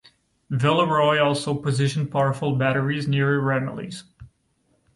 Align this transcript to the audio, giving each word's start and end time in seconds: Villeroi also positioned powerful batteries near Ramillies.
Villeroi 0.49 1.23
also 1.23 1.53
positioned 1.53 2.09
powerful 2.09 2.55
batteries 2.55 3.07
near 3.07 3.39
Ramillies. 3.39 4.01